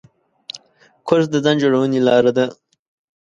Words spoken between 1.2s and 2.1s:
د ځان جوړونې